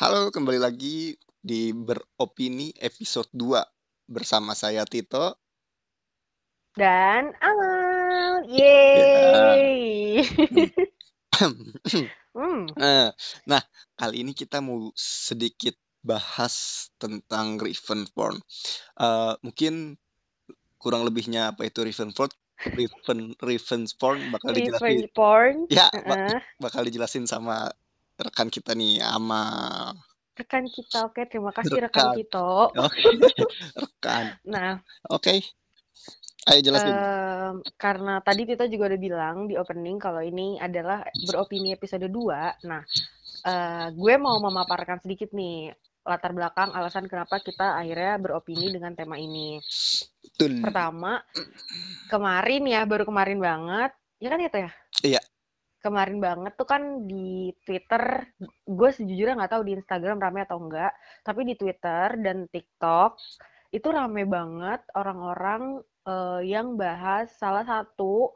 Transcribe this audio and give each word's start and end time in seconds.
Halo, 0.00 0.32
kembali 0.32 0.56
lagi 0.56 1.12
di 1.36 1.68
Beropini 1.76 2.72
episode 2.80 3.28
2 3.36 3.60
bersama 4.08 4.56
saya 4.56 4.88
Tito. 4.88 5.36
Dan 6.72 7.30
Amal. 7.38 8.48
Ya. 8.48 8.64
Yeay. 8.96 10.24
Hmm, 12.34 12.66
Eh, 12.74 13.14
Nah, 13.46 13.62
kali 13.94 14.26
ini 14.26 14.34
kita 14.34 14.58
mau 14.58 14.90
sedikit 14.94 15.74
bahas 16.00 16.86
tentang 16.98 17.58
revenge 17.58 18.10
porn. 18.10 18.42
Eh, 18.96 19.34
mungkin 19.38 19.94
kurang 20.78 21.06
lebihnya 21.06 21.54
apa 21.54 21.66
itu? 21.66 21.82
Revenge, 21.84 22.34
revenge 23.38 23.94
porn 23.94 24.18
bakal 24.30 24.50
dijelasin. 24.50 24.82
Ya, 25.70 25.86
bakal 26.58 26.82
dijelasin 26.82 27.26
sama 27.26 27.70
rekan 28.18 28.48
kita 28.50 28.72
nih, 28.74 29.02
Amal. 29.02 29.94
Rekan 30.34 30.66
kita, 30.66 31.06
oke 31.06 31.22
terima 31.30 31.54
kasih 31.54 31.78
rekan 31.86 32.10
Rekan. 32.18 32.74
Oke, 32.74 32.98
rekan. 33.86 34.24
Nah, 34.42 34.82
Oke, 35.06 35.38
ayo 36.50 36.60
jelasin. 36.60 36.90
em, 36.90 37.54
karena 37.78 38.18
tadi 38.18 38.42
Tito 38.42 38.66
juga 38.66 38.90
udah 38.90 39.00
bilang 39.00 39.36
di 39.46 39.54
opening 39.54 40.02
kalau 40.02 40.18
ini 40.18 40.58
adalah 40.58 41.06
beropini 41.30 41.70
episode 41.70 42.10
2. 42.10 42.66
Nah, 42.66 42.82
eh, 43.46 43.86
gue 43.94 44.14
mau 44.18 44.34
memaparkan 44.42 44.98
sedikit 44.98 45.30
nih 45.30 45.70
latar 46.04 46.36
belakang 46.36 46.68
alasan 46.74 47.08
kenapa 47.08 47.40
kita 47.40 47.80
akhirnya 47.80 48.20
beropini 48.20 48.68
dengan 48.74 48.92
tema 48.92 49.16
ini. 49.16 49.56
Betul. 50.20 50.60
Pertama, 50.60 51.22
kemarin 52.10 52.62
ya, 52.68 52.82
baru 52.84 53.06
kemarin 53.08 53.38
banget, 53.40 53.90
ya 54.18 54.28
kan 54.28 54.40
itu 54.42 54.58
ya? 54.60 54.70
Iya. 55.00 55.20
Kemarin 55.84 56.16
banget 56.16 56.56
tuh 56.56 56.64
kan 56.64 57.04
di 57.04 57.52
Twitter, 57.60 58.24
gue 58.64 58.90
sejujurnya 58.96 59.36
nggak 59.36 59.52
tahu 59.52 59.64
di 59.68 59.72
Instagram 59.76 60.16
rame 60.16 60.40
atau 60.48 60.56
enggak, 60.56 60.96
tapi 61.20 61.44
di 61.44 61.54
Twitter 61.60 62.16
dan 62.24 62.48
TikTok 62.48 63.20
itu 63.68 63.88
rame 63.92 64.24
banget 64.24 64.80
orang-orang 64.96 65.84
eh, 66.08 66.40
yang 66.48 66.80
bahas 66.80 67.28
salah 67.36 67.68
satu, 67.68 68.32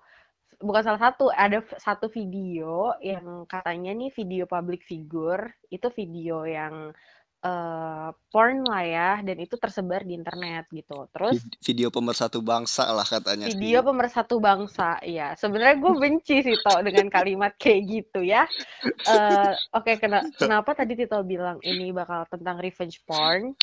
bukan 0.60 0.82
salah 0.84 1.08
satu, 1.08 1.32
ada 1.32 1.64
satu 1.80 2.12
video 2.12 2.92
yang 3.00 3.48
katanya 3.48 3.96
nih 3.96 4.12
video 4.12 4.44
public 4.44 4.84
figure, 4.84 5.48
itu 5.72 5.88
video 5.96 6.44
yang 6.44 6.92
eh, 7.38 8.08
porn 8.34 8.66
lah 8.66 8.82
ya, 8.82 9.10
dan 9.22 9.36
itu 9.38 9.54
tersebar 9.54 10.02
di 10.02 10.18
internet 10.18 10.66
gitu. 10.74 11.06
Terus 11.14 11.38
Vid- 11.38 11.58
Video 11.62 11.88
pemersatu 11.94 12.42
bangsa 12.42 12.90
lah 12.90 13.06
katanya. 13.06 13.46
Video 13.46 13.80
pemersatu 13.86 14.42
bangsa, 14.42 14.98
ya. 15.06 15.38
Sebenarnya 15.38 15.78
gue 15.78 15.94
benci 15.94 16.42
sih 16.42 16.56
Tau 16.58 16.82
dengan 16.82 17.06
kalimat 17.06 17.54
kayak 17.54 17.82
gitu 17.86 18.20
ya. 18.26 18.42
Eh, 18.84 19.52
Oke, 19.70 19.96
kena- 20.02 20.26
kenapa 20.34 20.74
tadi 20.74 20.98
Tito 20.98 21.22
bilang 21.22 21.62
ini 21.62 21.94
bakal 21.94 22.26
tentang 22.26 22.58
revenge 22.58 22.98
porn? 23.06 23.54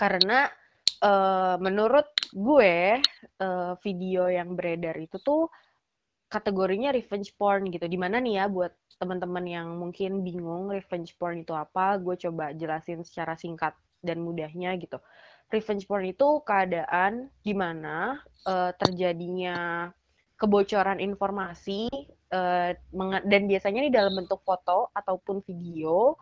Karena 0.00 0.48
eh, 1.02 1.56
menurut 1.60 2.08
gue 2.32 3.00
eh, 3.20 3.72
video 3.84 4.32
yang 4.32 4.56
beredar 4.56 4.96
itu 4.96 5.20
tuh 5.20 5.50
kategorinya 6.32 6.96
revenge 6.96 7.36
porn 7.36 7.68
gitu. 7.68 7.84
Di 7.84 7.98
mana 8.00 8.16
nih 8.16 8.40
ya 8.40 8.44
buat 8.48 8.72
teman-teman 8.96 9.44
yang 9.44 9.68
mungkin 9.76 10.24
bingung 10.24 10.72
revenge 10.72 11.12
porn 11.20 11.44
itu 11.44 11.52
apa, 11.52 12.00
gue 12.00 12.16
coba 12.16 12.56
jelasin 12.56 13.04
secara 13.04 13.36
singkat 13.36 13.76
dan 14.00 14.24
mudahnya 14.24 14.72
gitu. 14.80 14.96
Revenge 15.52 15.84
porn 15.84 16.08
itu 16.08 16.40
keadaan 16.48 17.28
di 17.44 17.52
mana 17.52 18.16
eh, 18.48 18.72
terjadinya 18.80 19.92
kebocoran 20.40 20.98
informasi 20.98 21.86
menga- 22.96 23.22
dan 23.28 23.44
biasanya 23.44 23.78
ini 23.86 23.90
dalam 23.92 24.16
bentuk 24.16 24.40
foto 24.42 24.88
ataupun 24.96 25.44
video 25.44 26.16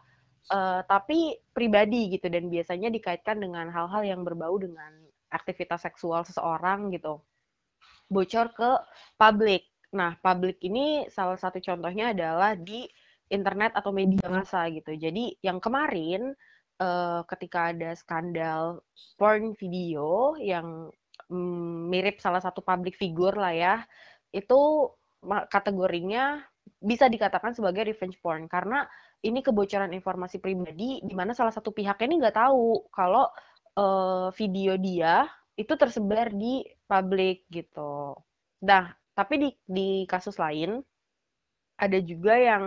eh, 0.51 0.83
tapi 0.91 1.39
pribadi 1.55 2.19
gitu 2.19 2.27
dan 2.27 2.51
biasanya 2.51 2.91
dikaitkan 2.91 3.39
dengan 3.39 3.71
hal-hal 3.71 4.03
yang 4.03 4.21
berbau 4.27 4.59
dengan 4.59 4.91
aktivitas 5.31 5.87
seksual 5.87 6.27
seseorang 6.27 6.91
gitu 6.91 7.23
bocor 8.11 8.51
ke 8.51 8.71
publik. 9.15 9.70
Nah, 9.91 10.15
publik 10.23 10.63
ini 10.63 11.07
salah 11.11 11.35
satu 11.35 11.59
contohnya 11.59 12.15
adalah 12.15 12.55
di 12.55 12.87
internet 13.31 13.75
atau 13.75 13.91
media 13.95 14.27
massa 14.31 14.67
gitu. 14.71 14.95
Jadi 14.95 15.39
yang 15.43 15.59
kemarin 15.59 16.35
eh, 16.83 17.21
ketika 17.27 17.75
ada 17.75 17.91
skandal 17.99 18.83
porn 19.19 19.55
video 19.59 20.35
yang 20.39 20.91
mm, 21.31 21.91
mirip 21.91 22.23
salah 22.23 22.43
satu 22.43 22.63
public 22.63 22.95
figure 22.99 23.35
lah 23.35 23.55
ya, 23.55 23.75
itu 24.35 24.91
kategorinya 25.51 26.41
bisa 26.81 27.11
dikatakan 27.11 27.53
sebagai 27.53 27.85
revenge 27.85 28.17
porn 28.25 28.49
karena 28.49 28.89
ini 29.21 29.45
kebocoran 29.45 29.93
informasi 29.93 30.41
pribadi 30.41 31.03
di 31.05 31.13
mana 31.13 31.37
salah 31.37 31.53
satu 31.53 31.77
pihaknya 31.77 32.07
ini 32.09 32.17
nggak 32.25 32.39
tahu 32.41 32.89
kalau 32.95 33.27
eh, 33.79 34.29
video 34.39 34.79
dia 34.79 35.27
itu 35.59 35.75
tersebar 35.77 36.33
di 36.33 36.65
publik 36.89 37.45
gitu. 37.53 38.17
Nah, 38.65 39.00
tapi 39.15 39.35
di 39.39 39.49
di 39.67 39.89
kasus 40.09 40.37
lain 40.41 40.81
ada 41.81 41.99
juga 42.05 42.37
yang 42.37 42.65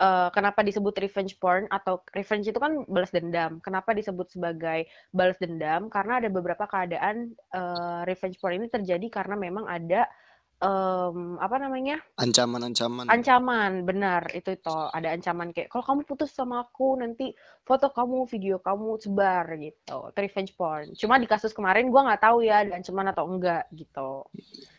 eh, 0.00 0.28
kenapa 0.32 0.64
disebut 0.64 0.96
revenge 0.96 1.36
porn 1.36 1.68
atau 1.68 2.00
revenge 2.16 2.48
itu 2.48 2.56
kan 2.56 2.84
balas 2.88 3.12
dendam. 3.12 3.60
Kenapa 3.60 3.92
disebut 3.92 4.32
sebagai 4.32 4.88
balas 5.12 5.36
dendam? 5.36 5.92
Karena 5.92 6.24
ada 6.24 6.28
beberapa 6.32 6.64
keadaan 6.64 7.32
eh, 7.32 8.00
revenge 8.08 8.40
porn 8.40 8.56
ini 8.56 8.68
terjadi 8.72 9.06
karena 9.12 9.36
memang 9.36 9.68
ada 9.68 10.08
em, 10.56 11.36
apa 11.36 11.56
namanya? 11.60 12.00
Ancaman-ancaman. 12.16 13.04
Ancaman, 13.12 13.72
benar 13.84 14.32
itu 14.32 14.56
itu 14.56 14.72
ada 14.72 15.12
ancaman 15.12 15.52
kayak 15.52 15.68
kalau 15.68 15.84
kamu 15.84 16.00
putus 16.08 16.32
sama 16.32 16.64
aku 16.64 16.96
nanti 16.96 17.36
foto 17.60 17.92
kamu, 17.92 18.24
video 18.24 18.56
kamu 18.64 18.96
sebar 18.96 19.44
gitu. 19.60 19.98
Itu 20.12 20.18
revenge 20.18 20.52
porn. 20.56 20.96
Cuma 20.96 21.20
di 21.20 21.28
kasus 21.28 21.52
kemarin 21.52 21.92
gua 21.92 22.08
nggak 22.08 22.22
tahu 22.24 22.40
ya 22.40 22.64
ada 22.64 22.72
ancaman 22.80 23.12
atau 23.12 23.24
enggak 23.28 23.68
gitu. 23.76 24.24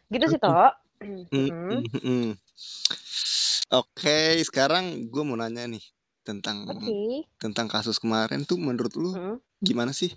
Gitu 0.09 0.25
sih 0.33 0.39
toh. 0.41 0.73
Mm, 0.97 1.29
Mm-mm. 1.29 1.81
mm, 1.93 1.99
mm. 2.01 2.29
Oke, 3.69 4.41
sekarang 4.47 5.11
gue 5.11 5.23
mau 5.27 5.37
nanya 5.37 5.67
nih 5.69 5.83
tentang 6.25 6.65
Oke. 6.67 7.27
tentang 7.37 7.67
kasus 7.69 8.01
kemarin 8.01 8.43
tuh 8.49 8.57
menurut 8.57 8.93
lu 8.97 9.11
Mm. 9.13 9.37
gimana 9.61 9.91
sih? 9.93 10.11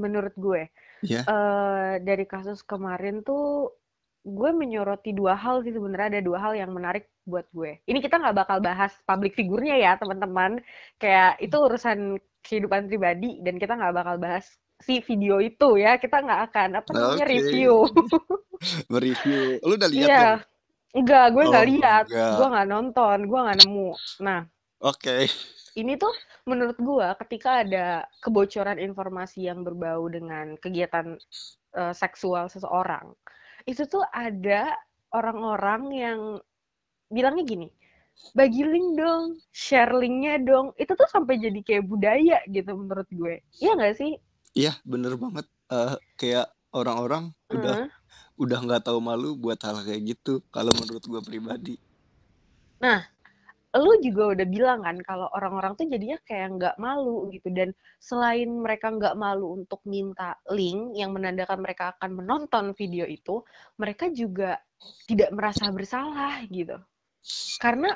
Menurut 0.00 0.32
gue 0.38 0.62
Ya, 1.02 1.24
eh 1.24 1.92
dari 2.00 2.24
kasus 2.28 2.60
kemarin 2.64 3.20
tuh 3.24 3.72
gue 4.24 4.50
menyoroti 4.52 5.16
dua 5.16 5.32
hal 5.32 5.64
sih 5.64 5.72
sebenarnya 5.72 6.20
ada 6.20 6.22
dua 6.24 6.38
hal 6.44 6.52
yang 6.56 6.70
menarik 6.76 7.08
buat 7.24 7.48
gue. 7.56 7.80
Ini 7.88 7.98
kita 8.04 8.20
nggak 8.20 8.36
bakal 8.36 8.58
bahas 8.60 8.92
public 9.08 9.32
figurnya 9.36 9.76
ya 9.80 9.92
teman-teman. 10.00 10.60
Kayak 11.00 11.40
itu 11.40 11.56
urusan 11.56 11.98
kehidupan 12.44 12.88
pribadi 12.88 13.40
dan 13.44 13.56
kita 13.60 13.76
nggak 13.76 13.96
bakal 13.96 14.16
bahas 14.20 14.44
si 14.80 15.00
video 15.04 15.40
itu 15.40 15.76
ya. 15.80 15.96
Kita 16.00 16.20
nggak 16.24 16.40
akan 16.52 16.68
apa 16.80 16.90
namanya 16.96 17.24
oke. 17.24 17.32
review. 17.32 17.72
Mereview. 18.92 19.60
Lu 19.64 19.74
udah 19.78 19.90
lihat 19.90 20.10
Iya, 20.10 20.16
belum? 20.16 20.40
enggak, 20.98 21.26
gue 21.34 21.44
nggak 21.50 21.66
Oh, 21.66 21.70
lihat, 21.72 22.04
gue 22.36 22.46
nggak 22.52 22.68
nonton, 22.72 23.18
gue 23.30 23.38
nggak 23.44 23.58
nemu. 23.60 23.90
Nah, 24.26 24.40
Oke. 24.80 25.28
ini 25.78 25.94
tuh 26.02 26.10
menurut 26.50 26.78
gue 26.78 27.08
ketika 27.26 27.62
ada 27.62 27.86
kebocoran 28.24 28.78
informasi 28.82 29.46
yang 29.48 29.62
berbau 29.66 30.06
dengan 30.10 30.58
kegiatan 30.58 31.16
eh, 31.80 31.94
seksual 31.94 32.50
seseorang, 32.50 33.14
itu 33.70 33.82
tuh 33.86 34.02
ada 34.10 34.74
orang-orang 35.14 35.82
yang 35.94 36.20
bilangnya 37.10 37.44
gini, 37.46 37.68
bagi 38.38 38.62
link 38.66 38.88
dong, 39.00 39.24
share 39.54 39.92
linknya 39.94 40.38
dong. 40.42 40.72
Itu 40.82 40.92
tuh 40.98 41.08
sampai 41.10 41.38
jadi 41.44 41.60
kayak 41.66 41.84
budaya 41.90 42.38
gitu 42.50 42.70
menurut 42.76 43.08
gue. 43.12 43.34
Iya 43.62 43.70
nggak 43.78 43.94
sih? 44.00 44.12
Iya, 44.58 44.72
bener 44.92 45.12
banget. 45.22 45.46
Eh, 45.74 45.94
kayak 46.18 46.46
orang-orang 46.74 47.24
udah 47.54 47.74
Heeh. 47.74 47.90
udah 47.90 47.99
nggak 48.46 48.88
tahu 48.88 48.98
malu 49.02 49.36
buat 49.36 49.60
hal 49.60 49.82
kayak 49.84 50.16
gitu. 50.16 50.40
Kalau 50.48 50.72
menurut 50.76 51.04
gue 51.04 51.20
pribadi. 51.20 51.74
Nah, 52.80 53.04
lu 53.76 54.02
juga 54.02 54.34
udah 54.34 54.46
bilang 54.50 54.80
kan 54.82 54.98
kalau 55.06 55.30
orang-orang 55.30 55.78
tuh 55.78 55.86
jadinya 55.86 56.18
kayak 56.26 56.58
nggak 56.58 56.76
malu 56.82 57.30
gitu 57.30 57.54
dan 57.54 57.70
selain 58.02 58.50
mereka 58.50 58.90
nggak 58.90 59.14
malu 59.14 59.62
untuk 59.62 59.78
minta 59.86 60.34
link 60.50 60.98
yang 60.98 61.14
menandakan 61.14 61.62
mereka 61.62 61.94
akan 61.94 62.18
menonton 62.18 62.74
video 62.74 63.06
itu, 63.06 63.46
mereka 63.78 64.10
juga 64.10 64.58
tidak 65.06 65.30
merasa 65.30 65.70
bersalah 65.70 66.42
gitu. 66.50 66.80
Karena 67.62 67.94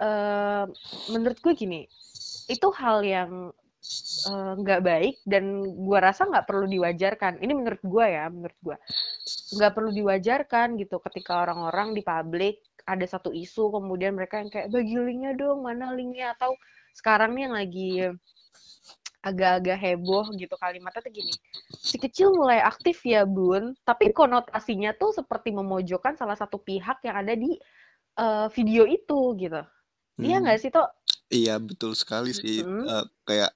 eh, 0.00 0.64
menurut 1.12 1.38
gue 1.44 1.52
gini, 1.58 1.84
itu 2.48 2.68
hal 2.72 3.04
yang 3.04 3.52
eh, 4.30 4.52
nggak 4.62 4.80
baik 4.80 5.16
dan 5.28 5.60
gua 5.82 5.98
rasa 6.08 6.24
nggak 6.24 6.46
perlu 6.48 6.66
diwajarkan. 6.70 7.42
Ini 7.42 7.52
menurut 7.52 7.82
gua 7.84 8.06
ya, 8.08 8.24
menurut 8.32 8.58
gua 8.64 8.76
nggak 9.52 9.72
perlu 9.76 9.90
diwajarkan 9.92 10.68
gitu. 10.80 10.96
Ketika 11.04 11.44
orang-orang 11.44 11.92
di 11.96 12.02
publik 12.04 12.60
ada 12.88 13.04
satu 13.06 13.30
isu 13.30 13.70
kemudian 13.78 14.16
mereka 14.18 14.40
yang 14.42 14.50
kayak 14.50 14.68
bagi 14.72 14.96
linknya 14.98 15.32
dong 15.38 15.62
mana 15.66 15.92
linknya? 15.94 16.34
Atau 16.36 16.56
sekarang 16.96 17.36
nih 17.36 17.42
yang 17.48 17.54
lagi 17.56 17.88
agak-agak 19.22 19.78
heboh 19.78 20.26
gitu 20.34 20.54
kalimatnya 20.58 21.00
tuh 21.06 21.14
gini 21.14 21.34
si 21.82 21.98
kecil 21.98 22.34
mulai 22.34 22.58
aktif 22.62 23.02
ya 23.06 23.22
bun. 23.26 23.74
Tapi 23.86 24.10
konotasinya 24.14 24.94
tuh 24.98 25.10
seperti 25.14 25.50
memojokkan 25.54 26.14
salah 26.18 26.34
satu 26.38 26.58
pihak 26.62 27.02
yang 27.06 27.16
ada 27.22 27.34
di 27.34 27.58
eh, 28.18 28.46
video 28.54 28.84
itu 28.86 29.20
gitu. 29.38 29.62
Iya 30.22 30.36
Hmm. 30.38 30.44
nggak 30.44 30.58
sih 30.62 30.70
toh 30.74 30.88
Iya 31.32 31.56
betul 31.58 31.92
sekali 31.96 32.30
sih, 32.36 32.60
Mhm. 32.62 32.84
eee, 32.86 33.04
kayak 33.24 33.52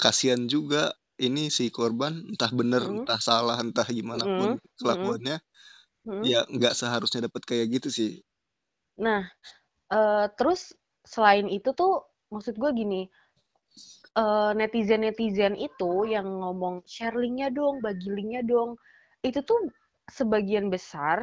kasihan 0.00 0.42
juga 0.50 0.92
ini 1.20 1.48
si 1.52 1.70
korban, 1.74 2.14
entah 2.30 2.50
bener, 2.60 2.82
Mhm. 2.82 3.06
entah 3.06 3.20
salah, 3.22 3.56
entah 3.64 3.86
gimana 3.98 4.26
pun 4.36 4.50
mhm. 4.54 4.58
kelakuannya, 4.80 5.36
Mhm. 6.06 6.32
ya 6.32 6.46
nggak 6.50 6.74
seharusnya 6.80 7.26
dapat 7.28 7.42
kayak 7.50 7.66
gitu 7.80 7.88
sih. 7.98 8.12
Nah, 8.98 9.22
eee, 9.94 10.26
terus 10.38 10.60
selain 11.06 11.46
itu 11.50 11.70
tuh 11.80 11.92
maksud 12.34 12.54
gue 12.62 12.70
gini, 12.80 13.02
eee, 14.18 14.50
netizen-netizen 14.58 15.54
itu 15.58 15.92
yang 16.14 16.26
ngomong, 16.42 16.82
"Share 16.86 17.16
link-nya 17.22 17.48
dong, 17.58 17.74
bagi 17.86 18.08
link-nya 18.16 18.42
dong." 18.46 18.70
Itu 19.28 19.40
tuh 19.46 19.60
sebagian 20.10 20.68
besar 20.74 21.18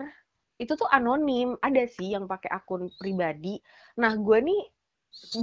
itu 0.62 0.74
tuh 0.78 0.86
anonim, 0.94 1.58
ada 1.68 1.84
sih 1.90 2.14
yang 2.16 2.26
pakai 2.30 2.50
akun 2.54 2.94
pribadi. 3.02 3.58
Nah, 4.02 4.14
gue 4.14 4.38
nih 4.46 4.62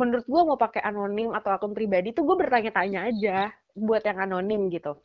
menurut 0.00 0.26
gue 0.28 0.42
mau 0.48 0.58
pakai 0.60 0.82
anonim 0.84 1.30
atau 1.38 1.50
akun 1.56 1.72
pribadi 1.78 2.12
tuh 2.16 2.24
gue 2.28 2.36
bertanya-tanya 2.42 3.00
aja 3.10 3.38
buat 3.80 4.02
yang 4.04 4.18
anonim 4.22 4.68
gitu. 4.68 4.98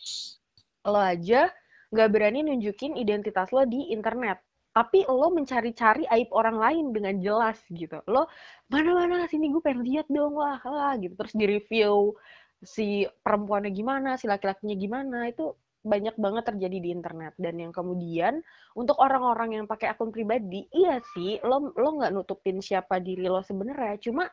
Lo 0.85 0.99
aja 0.99 1.49
nggak 1.93 2.09
berani 2.09 2.41
nunjukin 2.41 2.97
identitas 2.97 3.53
lo 3.53 3.63
di 3.69 3.93
internet, 3.93 4.41
tapi 4.73 5.05
lo 5.05 5.29
mencari-cari 5.29 6.09
aib 6.09 6.29
orang 6.33 6.57
lain 6.57 6.85
dengan 6.89 7.15
jelas 7.21 7.61
gitu. 7.69 8.01
Lo 8.09 8.25
mana-mana 8.73 9.29
sini 9.29 9.53
gue 9.53 9.61
pengen 9.61 9.85
lihat 9.85 10.09
dong 10.09 10.33
wah, 10.33 10.57
wah 10.65 10.93
gitu 10.97 11.13
terus 11.13 11.33
di 11.37 11.45
review 11.45 12.17
si 12.63 13.05
perempuannya 13.21 13.71
gimana, 13.75 14.15
si 14.17 14.25
laki-lakinya 14.25 14.75
gimana 14.79 15.29
itu 15.29 15.53
banyak 15.83 16.15
banget 16.15 16.43
terjadi 16.47 16.77
di 16.79 16.89
internet 16.95 17.35
dan 17.35 17.59
yang 17.59 17.75
kemudian 17.75 18.39
untuk 18.71 18.95
orang-orang 19.03 19.59
yang 19.59 19.65
pakai 19.67 19.91
akun 19.91 20.15
pribadi 20.15 20.63
iya 20.71 21.03
sih 21.11 21.43
lo 21.43 21.75
lo 21.75 21.99
nggak 21.99 22.15
nutupin 22.15 22.63
siapa 22.63 23.03
diri 23.03 23.27
lo 23.27 23.43
sebenarnya 23.43 23.99
cuma 23.99 24.31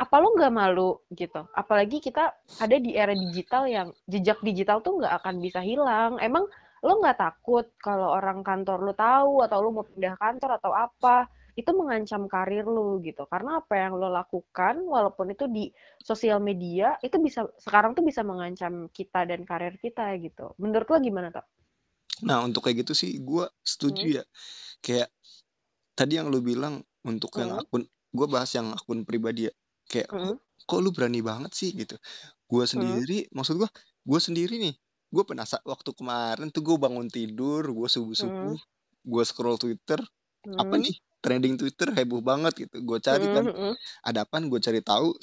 apa 0.00 0.16
lo 0.16 0.32
nggak 0.32 0.54
malu 0.54 0.96
gitu? 1.12 1.44
Apalagi 1.52 2.00
kita 2.00 2.32
ada 2.56 2.76
di 2.80 2.96
era 2.96 3.12
digital 3.12 3.68
yang 3.68 3.88
jejak 4.08 4.40
digital 4.40 4.80
tuh 4.80 4.96
nggak 4.96 5.14
akan 5.20 5.36
bisa 5.44 5.60
hilang. 5.60 6.16
Emang 6.24 6.48
lo 6.80 6.92
nggak 7.04 7.20
takut 7.20 7.68
kalau 7.76 8.16
orang 8.16 8.40
kantor 8.40 8.80
lo 8.80 8.96
tahu 8.96 9.44
atau 9.44 9.60
lo 9.60 9.68
mau 9.76 9.84
pindah 9.84 10.16
kantor 10.16 10.56
atau 10.56 10.72
apa? 10.72 11.28
Itu 11.52 11.76
mengancam 11.76 12.24
karir 12.32 12.64
lo 12.64 12.96
gitu. 13.04 13.28
Karena 13.28 13.60
apa 13.60 13.76
yang 13.76 14.00
lo 14.00 14.08
lakukan 14.08 14.80
walaupun 14.88 15.36
itu 15.36 15.44
di 15.52 15.68
sosial 16.00 16.40
media 16.40 16.96
itu 17.04 17.20
bisa 17.20 17.44
sekarang 17.60 17.92
tuh 17.92 18.00
bisa 18.00 18.24
mengancam 18.24 18.88
kita 18.88 19.28
dan 19.28 19.44
karir 19.44 19.76
kita 19.76 20.16
gitu. 20.16 20.56
Menurut 20.56 20.88
lo 20.88 20.96
gimana 20.96 21.28
tak? 21.28 21.44
Nah 22.24 22.40
untuk 22.40 22.64
kayak 22.64 22.88
gitu 22.88 22.92
sih 22.96 23.20
gue 23.20 23.44
setuju 23.60 24.04
Hmm. 24.08 24.16
ya, 24.20 24.24
kayak 24.80 25.08
tadi 25.92 26.16
yang 26.16 26.32
lu 26.32 26.40
bilang 26.40 26.80
untuk 27.04 27.36
yang 27.36 27.52
Hmm. 27.52 27.60
akun, 27.60 27.82
gue 27.88 28.26
bahas 28.28 28.48
yang 28.56 28.72
akun 28.72 29.04
pribadi 29.04 29.48
ya, 29.48 29.52
kayak 29.90 30.08
Hmm. 30.14 30.38
kok 30.70 30.78
lu 30.78 30.94
berani 30.94 31.18
banget 31.20 31.50
sih 31.50 31.74
gitu. 31.74 31.98
Gue 32.46 32.62
Hmm. 32.64 32.72
sendiri, 32.78 33.26
maksud 33.34 33.58
gue, 33.58 33.66
gue 34.06 34.20
sendiri 34.22 34.54
nih, 34.62 34.74
gue 35.10 35.22
penasaran 35.26 35.66
waktu 35.66 35.90
kemarin 35.98 36.48
tuh 36.54 36.62
gue 36.62 36.76
bangun 36.78 37.10
tidur, 37.10 37.66
gue 37.66 37.88
subuh 37.90 38.14
subuh, 38.14 38.54
Hmm. 38.54 38.62
gue 39.02 39.22
scroll 39.26 39.58
Twitter, 39.58 39.98
apa 40.54 40.74
Hmm. 40.78 40.82
nih 40.86 40.94
trending 41.20 41.58
Twitter 41.58 41.90
heboh 41.90 42.22
banget 42.22 42.54
gitu, 42.54 42.80
gue 42.80 42.98
cari 43.02 43.26
kan, 43.26 43.44
Hmm. 43.50 43.74
Hmm. 43.74 43.74
ada 44.06 44.22
apaan 44.22 44.46
gue 44.46 44.62
cari 44.62 44.78
tahu, 44.80 45.18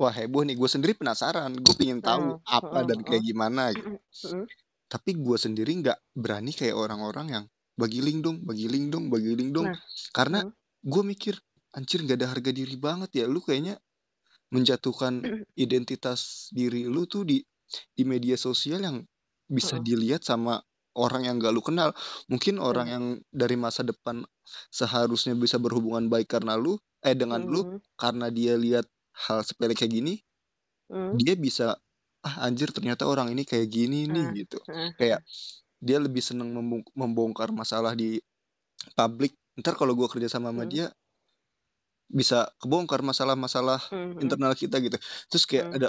wah 0.00 0.08
heboh 0.10 0.42
nih, 0.48 0.56
gue 0.56 0.68
sendiri 0.68 0.96
penasaran, 0.96 1.52
gue 1.52 1.74
pengen 1.76 2.00
tahu 2.00 2.40
Hmm. 2.40 2.48
apa 2.48 2.78
dan 2.88 3.04
kayak 3.04 3.22
gimana 3.22 3.76
gitu. 3.76 4.00
Hmm. 4.32 4.48
Tapi 4.88 5.10
gue 5.16 5.36
sendiri 5.36 5.72
nggak 5.80 5.98
berani 6.16 6.52
kayak 6.52 6.76
orang-orang 6.76 7.26
yang 7.28 7.44
bagi 7.76 8.00
link 8.00 8.24
dong, 8.24 8.44
bagi 8.44 8.68
link 8.68 8.92
dong, 8.92 9.08
bagi 9.08 9.32
link 9.32 9.52
dong, 9.52 9.68
Nah. 9.72 9.78
karena 10.12 10.38
Hmm. 10.44 10.52
gue 10.82 11.02
mikir 11.04 11.34
anjir 11.72 12.04
nggak 12.04 12.18
ada 12.20 12.28
harga 12.32 12.50
diri 12.52 12.76
banget 12.76 13.10
ya, 13.16 13.24
lu 13.28 13.40
kayaknya 13.40 13.80
menjatuhkan 14.52 15.24
identitas 15.56 16.48
diri 16.52 16.84
lu 16.84 17.08
tuh 17.08 17.24
di 17.24 17.40
di 17.96 18.04
media 18.04 18.36
sosial 18.36 18.84
yang 18.84 19.00
bisa 19.48 19.80
Hmm. 19.80 19.84
dilihat 19.84 20.20
sama 20.24 20.60
orang 20.92 21.24
yang 21.24 21.40
gak 21.40 21.56
lu 21.56 21.64
kenal. 21.64 21.96
Mungkin 22.28 22.60
orang 22.60 22.84
Benar. 22.84 22.94
yang 23.00 23.04
dari 23.32 23.56
masa 23.56 23.80
depan 23.80 24.20
seharusnya 24.68 25.32
bisa 25.32 25.56
berhubungan 25.56 26.12
baik 26.12 26.28
karena 26.28 26.52
lu, 26.60 26.76
eh 27.00 27.16
dengan 27.16 27.40
lu, 27.48 27.64
Hmm. 27.64 27.78
karena 27.96 28.28
dia 28.28 28.60
lihat 28.60 28.84
hal 29.24 29.40
sepele 29.40 29.72
kayak 29.72 29.88
gini, 29.88 30.20
Hmm. 30.92 31.16
dia 31.16 31.32
bisa 31.32 31.80
ah 32.22 32.36
anjir 32.44 32.68
ternyata 32.76 33.08
orang 33.08 33.32
ini 33.32 33.42
kayak 33.48 33.72
gini 33.72 34.04
nih 34.04 34.26
Ah. 34.28 34.32
gitu. 34.36 34.58
Ah. 34.68 34.92
Kayak 35.00 35.20
dia 35.80 35.96
lebih 35.98 36.20
seneng 36.20 36.52
membong- 36.52 36.86
membongkar 36.92 37.50
masalah 37.56 37.96
di 37.96 38.20
publik. 38.94 39.32
Ntar 39.56 39.80
kalau 39.80 39.96
gua 39.96 40.12
kerja 40.12 40.28
sama 40.28 40.52
sama 40.52 40.68
Hmm. 40.68 40.72
dia 40.72 40.86
bisa 42.12 42.52
kebongkar 42.60 43.00
masalah-masalah 43.04 43.80
Hmm. 43.90 44.20
internal 44.22 44.52
kita 44.56 44.78
gitu. 44.84 44.96
Terus 45.32 45.44
kayak 45.50 45.66
Hmm. 45.68 45.76
ada 45.76 45.88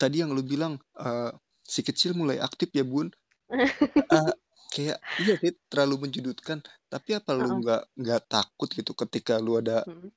tadi 0.00 0.16
yang 0.24 0.32
lu 0.36 0.42
bilang 0.46 0.78
eh, 1.00 1.32
si 1.66 1.80
kecil 1.86 2.12
mulai 2.16 2.38
aktif 2.42 2.70
ya 2.76 2.84
bun. 2.86 3.08
Eh, 4.12 4.32
kayak 4.74 4.98
iya 5.22 5.34
sih 5.42 5.52
terlalu 5.70 6.08
menjudutkan. 6.08 6.58
Tapi 6.92 7.10
apa 7.18 7.32
lu 7.34 7.48
Heeh. 7.50 7.58
nggak 7.62 7.82
nggak 8.00 8.20
takut 8.30 8.68
gitu 8.70 8.92
ketika 8.94 9.34
lu 9.42 9.58
ada 9.62 9.86
Hmm. 9.86 10.10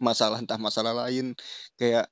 masalah 0.00 0.38
entah 0.42 0.60
masalah 0.60 0.92
lain 1.06 1.32
kayak 1.80 2.08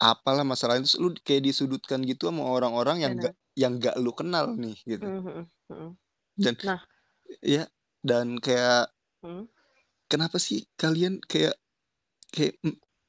apalah 0.00 0.44
masalah 0.48 0.80
itu 0.80 0.96
lu 0.96 1.12
kayak 1.26 1.44
disudutkan 1.48 2.00
gitu 2.08 2.32
sama 2.32 2.42
orang-orang 2.48 3.04
yang 3.04 3.12
nggak 3.20 3.34
yang 3.52 3.72
nggak 3.76 3.94
lu 4.00 4.12
kenal 4.16 4.48
nih 4.56 4.76
gitu. 4.88 5.04
Hmm. 5.04 5.20
Hmm. 5.20 5.44
Hmm. 5.68 5.90
Dan 6.38 6.54
Nah. 6.64 6.80
ya 7.44 7.64
dan 8.04 8.40
kayak 8.40 8.90
Hmm. 9.22 9.44
Kenapa 10.10 10.36
sih 10.36 10.66
kalian 10.74 11.22
kayak 11.22 11.54
kayak 12.34 12.58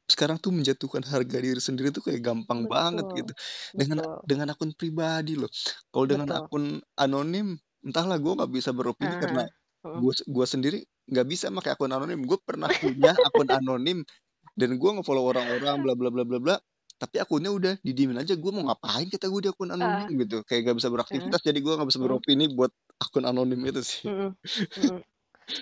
sekarang 0.05 0.37
tuh 0.37 0.51
menjatuhkan 0.51 1.01
harga 1.01 1.37
diri 1.39 1.57
sendiri 1.57 1.89
tuh 1.89 2.03
kayak 2.03 2.19
gampang 2.19 2.67
banget 2.67 3.07
Betul. 3.07 3.17
gitu 3.23 3.31
dengan 3.73 3.97
Betul. 4.03 4.17
dengan 4.27 4.47
akun 4.51 4.71
pribadi 4.75 5.33
loh 5.33 5.49
kalau 5.89 6.05
dengan 6.05 6.27
Betul. 6.29 6.39
akun 6.45 6.65
anonim 6.95 7.47
entahlah 7.81 8.19
gue 8.19 8.33
nggak 8.37 8.51
bisa 8.51 8.69
beropini 8.71 9.15
karena 9.17 9.49
Ah. 9.81 9.89
Hmm. 9.89 9.97
gue 9.97 10.13
gue 10.13 10.45
sendiri 10.45 10.79
nggak 11.09 11.25
bisa 11.25 11.49
pakai 11.49 11.73
akun 11.73 11.89
anonim 11.89 12.21
gue 12.21 12.37
pernah 12.37 12.69
punya 12.69 13.17
akun 13.17 13.49
anonim 13.49 14.05
dan 14.53 14.77
gue 14.77 14.89
ngefollow 14.93 15.25
orang-orang 15.25 15.81
bla 15.81 15.97
bla 15.97 16.09
bla 16.13 16.21
bla 16.21 16.37
bla 16.37 16.55
tapi 17.01 17.17
akunnya 17.17 17.49
udah 17.49 17.73
didiemin 17.81 18.21
aja 18.21 18.37
gue 18.37 18.51
mau 18.53 18.61
ngapain 18.69 19.09
kata 19.09 19.25
gue 19.25 19.41
di 19.41 19.49
akun 19.49 19.73
anonim 19.73 20.05
Ah. 20.05 20.21
gitu 20.21 20.45
kayak 20.45 20.69
gak 20.69 20.77
bisa 20.77 20.89
beraktivitas 20.93 21.41
jadi 21.41 21.57
gue 21.57 21.73
nggak 21.73 21.89
bisa 21.89 21.97
beropini 21.97 22.45
buat 22.53 22.69
akun 23.01 23.25
anonim 23.25 23.57
itu 23.65 23.81
sih 23.81 24.05
Hmm. 24.05 24.37
Hmm. 24.77 25.01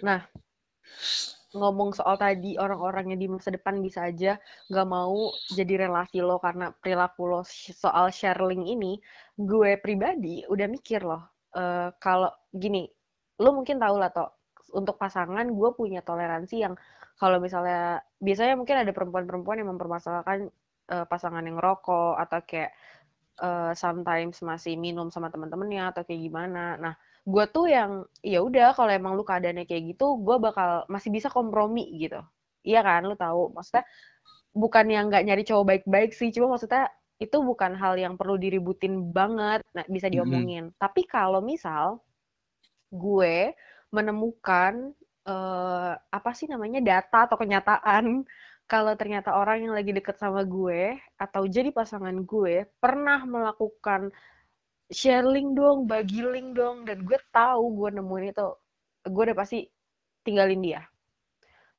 Nah, 0.04 0.20
ngomong 1.50 1.98
soal 1.98 2.14
tadi 2.22 2.62
orang-orang 2.62 3.14
yang 3.14 3.20
di 3.26 3.28
masa 3.32 3.50
depan 3.50 3.82
bisa 3.82 4.06
aja 4.06 4.38
nggak 4.70 4.86
mau 4.86 5.34
jadi 5.50 5.90
relasi 5.90 6.22
lo 6.22 6.38
karena 6.38 6.70
perilaku 6.70 7.26
lo 7.26 7.42
soal 7.74 8.14
share 8.14 8.38
link 8.46 8.70
ini, 8.70 9.02
gue 9.34 9.82
pribadi 9.82 10.46
udah 10.46 10.68
mikir 10.70 11.02
loh, 11.02 11.26
eh, 11.58 11.90
kalau 11.98 12.30
gini, 12.54 12.86
lo 13.42 13.50
mungkin 13.58 13.82
tahu 13.82 13.96
lah 13.98 14.14
toh, 14.14 14.30
untuk 14.78 15.02
pasangan 15.02 15.46
gue 15.50 15.70
punya 15.74 16.06
toleransi 16.06 16.56
yang 16.62 16.78
kalau 17.18 17.42
misalnya 17.42 18.00
biasanya 18.22 18.56
mungkin 18.56 18.78
ada 18.86 18.92
perempuan-perempuan 18.94 19.58
yang 19.60 19.70
mempermasalahkan 19.74 20.54
eh, 20.94 21.06
pasangan 21.10 21.44
yang 21.46 21.58
rokok 21.58 22.16
atau 22.22 22.40
kayak 22.46 22.72
eh, 23.42 23.74
sometimes 23.74 24.38
masih 24.46 24.78
minum 24.78 25.10
sama 25.10 25.34
teman-temannya 25.34 25.84
atau 25.92 26.02
kayak 26.06 26.22
gimana. 26.30 26.78
Nah, 26.78 26.94
gue 27.34 27.46
tuh 27.56 27.66
yang 27.70 27.92
ya 28.26 28.40
udah 28.42 28.74
kalau 28.78 28.92
emang 28.92 29.14
lu 29.18 29.24
keadaannya 29.24 29.66
kayak 29.70 29.96
gitu, 29.96 30.18
gue 30.26 30.36
bakal 30.42 30.84
masih 30.94 31.10
bisa 31.14 31.30
kompromi 31.30 31.86
gitu. 32.02 32.20
Iya 32.66 32.82
kan, 32.84 33.02
lu 33.06 33.16
tahu. 33.16 33.54
Maksudnya 33.56 33.86
bukan 34.54 34.86
yang 34.90 35.04
nggak 35.14 35.24
nyari 35.28 35.44
cowok 35.46 35.66
baik-baik 35.70 36.12
sih, 36.18 36.30
cuma 36.34 36.58
maksudnya 36.58 36.90
itu 37.20 37.38
bukan 37.44 37.76
hal 37.76 38.00
yang 38.00 38.16
perlu 38.20 38.36
diributin 38.40 39.12
banget, 39.14 39.62
nah 39.76 39.86
bisa 39.88 40.08
diomongin. 40.08 40.72
Tapi 40.82 41.04
kalau 41.06 41.44
misal 41.44 42.00
gue 42.90 43.54
menemukan 43.94 44.94
eh, 45.28 45.94
apa 45.98 46.32
sih 46.34 46.50
namanya 46.50 46.82
data 46.82 47.30
atau 47.30 47.38
kenyataan 47.38 48.26
kalau 48.72 48.94
ternyata 48.98 49.34
orang 49.34 49.66
yang 49.66 49.74
lagi 49.74 49.92
deket 49.94 50.18
sama 50.22 50.46
gue 50.46 50.98
atau 51.18 51.44
jadi 51.50 51.74
pasangan 51.74 52.14
gue 52.26 52.70
pernah 52.78 53.26
melakukan 53.26 54.14
share 54.90 55.26
link 55.26 55.54
dong, 55.54 55.86
bagi 55.86 56.22
link 56.26 56.58
dong, 56.58 56.84
dan 56.88 57.06
gue 57.06 57.20
tahu 57.30 57.64
gue 57.78 57.90
nemuin 57.98 58.34
itu, 58.34 58.50
gue 59.06 59.24
udah 59.30 59.38
pasti 59.38 59.70
tinggalin 60.26 60.62
dia. 60.62 60.82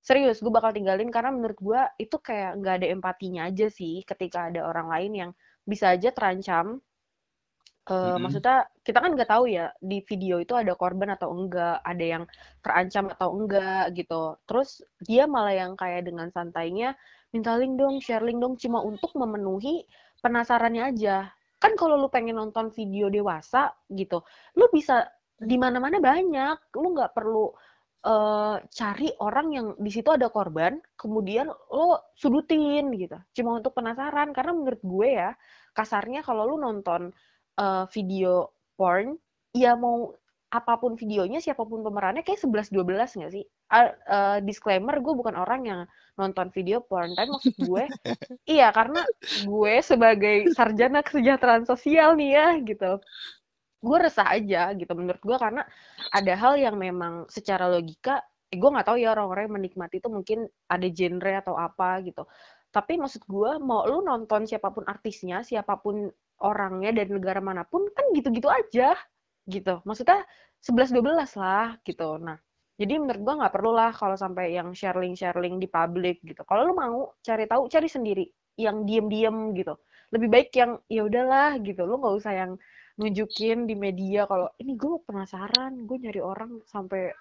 Serius, 0.00 0.40
gue 0.40 0.49
bakal 0.49 0.73
tinggalin 0.73 1.12
karena 1.12 1.29
menurut 1.29 1.59
gue 1.61 1.81
itu 2.00 2.17
kayak 2.17 2.57
nggak 2.62 2.75
ada 2.81 2.87
empatinya 2.88 3.43
aja 3.52 3.69
sih 3.69 4.00
ketika 4.09 4.49
ada 4.49 4.64
orang 4.64 4.88
lain 4.88 5.12
yang 5.12 5.31
bisa 5.69 5.93
aja 5.93 6.09
terancam. 6.14 6.81
Eh, 7.90 7.95
Mm-mm. 7.95 8.23
maksudnya 8.23 8.71
kita 8.87 8.99
kan 9.02 9.11
nggak 9.17 9.31
tahu 9.35 9.45
ya 9.50 9.75
di 9.83 9.99
video 10.07 10.38
itu 10.38 10.55
ada 10.57 10.73
korban 10.79 11.11
atau 11.17 11.29
enggak, 11.35 11.83
ada 11.85 12.05
yang 12.05 12.25
terancam 12.64 13.05
atau 13.12 13.29
enggak 13.37 13.93
gitu. 13.99 14.38
Terus 14.49 14.81
dia 15.05 15.25
malah 15.29 15.52
yang 15.52 15.73
kayak 15.76 16.07
dengan 16.09 16.31
santainya 16.33 16.95
minta 17.35 17.52
link 17.61 17.76
dong, 17.76 17.99
share 18.00 18.25
link 18.25 18.38
dong, 18.40 18.55
cuma 18.57 18.81
untuk 18.81 19.12
memenuhi 19.19 19.85
penasarannya 20.25 20.83
aja. 20.97 21.29
Kan 21.61 21.76
kalau 21.76 22.00
lu 22.00 22.09
pengen 22.09 22.40
nonton 22.40 22.73
video 22.73 23.12
dewasa 23.12 23.69
gitu, 23.93 24.25
lu 24.57 24.67
bisa 24.73 25.05
di 25.37 25.61
mana-mana 25.61 26.00
banyak, 26.00 26.73
lu 26.81 26.97
nggak 26.97 27.12
perlu 27.12 27.52
uh, 28.09 28.57
cari 28.64 29.12
orang 29.21 29.47
yang 29.52 29.67
di 29.76 29.90
situ 29.93 30.09
ada 30.09 30.33
korban, 30.33 30.81
kemudian 30.97 31.52
lo 31.52 32.12
sudutin 32.17 32.88
gitu. 32.97 33.21
Cuma 33.37 33.61
untuk 33.61 33.76
penasaran 33.76 34.33
karena 34.33 34.52
menurut 34.57 34.81
gue 34.81 35.09
ya, 35.21 35.31
kasarnya 35.76 36.25
kalau 36.25 36.49
lo 36.49 36.57
nonton 36.57 37.12
uh, 37.61 37.85
video 37.93 38.57
porn, 38.76 39.17
ya 39.52 39.76
mau 39.76 40.17
apa 40.50 40.83
pun 40.83 40.99
videonya, 40.99 41.38
siapa 41.38 41.62
pun 41.62 41.87
pemerannya 41.87 42.26
kayak 42.26 42.42
11-12 42.42 43.23
nggak 43.23 43.33
sih? 43.33 43.47
Uh, 43.71 43.95
uh, 44.11 44.38
disclaimer, 44.42 44.99
gue 44.99 45.14
bukan 45.14 45.38
orang 45.38 45.62
yang 45.62 45.80
nonton 46.19 46.50
video 46.50 46.83
porn, 46.83 47.14
tapi 47.14 47.30
maksud 47.30 47.54
gue, 47.54 47.85
iya 48.59 48.75
karena 48.75 49.07
gue 49.47 49.75
sebagai 49.78 50.50
sarjana 50.50 51.07
kesejahteraan 51.07 51.71
sosial 51.71 52.19
nih 52.19 52.30
ya, 52.35 52.47
gitu. 52.66 52.99
Gue 53.80 53.97
resah 54.02 54.26
aja 54.26 54.75
gitu 54.75 54.92
menurut 54.92 55.23
gue 55.23 55.38
karena 55.38 55.62
ada 56.11 56.35
hal 56.37 56.59
yang 56.59 56.76
memang 56.76 57.30
secara 57.30 57.71
logika 57.71 58.21
eh, 58.50 58.59
gue 58.59 58.69
nggak 58.69 58.87
tahu 58.90 58.99
ya 59.00 59.14
orang-orang 59.14 59.49
yang 59.49 59.57
menikmati 59.57 60.02
itu 60.02 60.11
mungkin 60.11 60.50
ada 60.66 60.87
genre 60.90 61.33
atau 61.40 61.54
apa 61.57 62.02
gitu. 62.04 62.26
Tapi 62.75 62.99
maksud 62.99 63.23
gue 63.25 63.50
mau 63.62 63.87
lu 63.87 64.02
nonton 64.02 64.45
siapa 64.50 64.69
pun 64.75 64.85
artisnya 64.85 65.47
siapa 65.47 65.78
pun 65.78 66.11
orangnya 66.42 66.90
dari 66.92 67.11
negara 67.14 67.38
mana 67.40 67.62
pun 67.64 67.87
kan 67.95 68.11
gitu-gitu 68.16 68.50
aja 68.50 68.99
gitu. 69.50 69.83
Maksudnya 69.83 70.23
11-12 70.62 71.37
lah 71.42 71.76
gitu. 71.83 72.16
Nah 72.23 72.38
jadi 72.80 72.97
menurut 72.97 73.21
gue 73.21 73.35
nggak 73.45 73.52
perlu 73.52 73.76
lah 73.76 73.92
kalau 73.92 74.16
sampai 74.16 74.57
yang 74.57 74.73
sharing-sharing 74.73 75.61
di 75.61 75.69
publik 75.69 76.25
gitu. 76.25 76.40
Kalau 76.49 76.64
lu 76.64 76.73
mau 76.73 77.12
cari 77.21 77.45
tahu 77.45 77.69
cari 77.69 77.88
sendiri 77.92 78.25
yang 78.57 78.88
diem-diem 78.88 79.52
gitu. 79.52 79.76
Lebih 80.16 80.28
baik 80.33 80.49
yang 80.57 80.80
ya 80.88 81.04
udahlah 81.04 81.61
gitu. 81.61 81.85
Lu 81.85 82.00
nggak 82.00 82.14
usah 82.16 82.33
yang 82.33 82.52
nunjukin 83.00 83.64
di 83.64 83.76
media 83.76 84.28
kalau 84.28 84.52
ini 84.61 84.76
gue 84.76 85.00
penasaran 85.09 85.88
gue 85.88 85.97
nyari 85.97 86.21
orang 86.21 86.61
sampai 86.69 87.12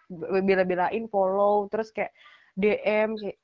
bela-belain 0.44 1.08
follow 1.08 1.72
terus 1.72 1.96
kayak 1.96 2.12
DM 2.60 3.16
kayak 3.16 3.38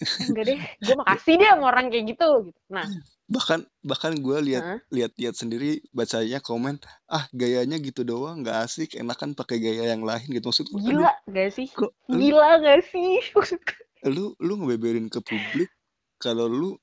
eh, 0.00 0.28
enggak 0.32 0.44
deh 0.48 0.58
gue 0.80 0.96
makasih 0.96 1.34
deh 1.36 1.48
sama 1.52 1.64
orang 1.68 1.92
kayak 1.92 2.04
gitu 2.16 2.28
gitu. 2.48 2.60
Nah 2.72 2.88
bahkan 3.24 3.64
bahkan 3.80 4.12
gue 4.20 4.38
lihat 4.52 4.64
huh? 4.64 4.80
lihat 4.92 5.16
lihat 5.16 5.32
sendiri 5.32 5.80
bacanya 5.96 6.44
komen 6.44 6.76
ah 7.08 7.24
gayanya 7.32 7.80
gitu 7.80 8.04
doang 8.04 8.44
nggak 8.44 8.68
asik 8.68 9.00
enakan 9.00 9.32
pakai 9.32 9.64
gaya 9.64 9.96
yang 9.96 10.04
lain 10.04 10.28
gitu. 10.28 10.44
Maksud 10.44 10.68
gue 10.68 10.80
gila 10.92 11.12
gak 11.32 11.50
sih? 11.56 11.68
kok, 11.72 11.96
gila 12.12 12.60
lu, 12.60 12.64
gak 12.68 12.80
sih 12.92 13.24
lu 14.14 14.36
lu 14.36 14.52
ngebeberin 14.60 15.08
ke 15.08 15.24
publik 15.24 15.72
kalau 16.20 16.44
lu 16.52 16.76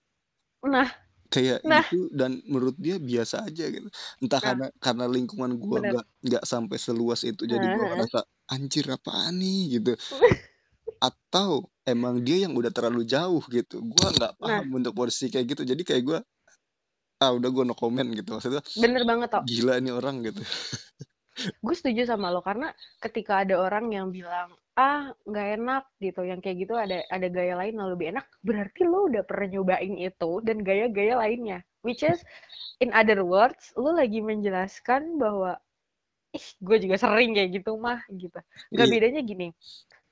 nah. 0.66 0.90
kayak 1.30 1.62
nah. 1.62 1.86
gitu 1.86 2.10
dan 2.10 2.42
menurut 2.50 2.74
dia 2.82 2.98
biasa 2.98 3.46
aja 3.46 3.70
gitu. 3.70 3.88
Entah 4.18 4.42
nah. 4.42 4.46
karena 4.50 4.68
karena 4.82 5.06
lingkungan 5.06 5.62
gua 5.62 5.78
nggak 5.80 6.06
nggak 6.26 6.44
sampai 6.44 6.78
seluas 6.82 7.22
itu 7.22 7.46
jadi 7.46 7.62
gua 7.62 7.86
nah. 7.86 7.90
ngerasa 8.02 8.20
anjir 8.50 8.90
apa 8.90 9.30
nih? 9.30 9.78
Gitu 9.78 9.94
atau 11.02 11.66
emang 11.82 12.22
dia 12.22 12.46
yang 12.46 12.54
udah 12.54 12.70
terlalu 12.70 13.04
jauh 13.10 13.42
gitu 13.50 13.82
gua 13.82 14.14
nggak 14.14 14.34
nah. 14.38 14.62
paham 14.62 14.66
nah. 14.70 14.78
untuk 14.78 14.94
posisi 14.94 15.34
kayak 15.34 15.58
gitu 15.58 15.62
jadi 15.66 15.82
kayak 15.82 16.04
gua 16.06 16.20
ah 17.22 17.34
udah 17.34 17.50
gua 17.50 17.64
no 17.66 17.74
comment 17.74 18.06
gitu 18.14 18.38
maksudnya 18.38 18.62
bener 18.78 19.04
banget 19.04 19.30
tau 19.34 19.44
gila 19.44 19.82
ini 19.82 19.90
orang 19.90 20.22
gitu 20.22 20.46
gue 21.66 21.76
setuju 21.76 22.06
sama 22.06 22.30
lo 22.30 22.44
karena 22.44 22.76
ketika 23.00 23.42
ada 23.42 23.58
orang 23.58 23.90
yang 23.90 24.12
bilang 24.12 24.52
ah 24.76 25.12
nggak 25.26 25.48
enak 25.60 25.84
gitu 26.00 26.22
yang 26.28 26.40
kayak 26.44 26.68
gitu 26.68 26.74
ada 26.76 27.04
ada 27.08 27.28
gaya 27.28 27.56
lain 27.56 27.80
yang 27.80 27.90
lebih 27.92 28.08
enak 28.16 28.28
berarti 28.44 28.82
lo 28.88 29.08
udah 29.08 29.24
pernah 29.26 29.48
nyobain 29.60 29.96
itu 30.00 30.32
dan 30.44 30.64
gaya-gaya 30.64 31.18
lainnya 31.20 31.60
which 31.84 32.04
is 32.04 32.24
in 32.84 32.92
other 32.96 33.24
words 33.24 33.72
lo 33.80 33.96
lagi 33.96 34.20
menjelaskan 34.20 35.20
bahwa 35.20 35.60
ih 36.32 36.48
gue 36.64 36.78
juga 36.88 36.96
sering 36.96 37.36
kayak 37.36 37.64
gitu 37.64 37.76
mah 37.76 38.00
gitu 38.12 38.40
nggak 38.72 38.88
yeah. 38.88 38.94
bedanya 38.96 39.22
gini 39.24 39.48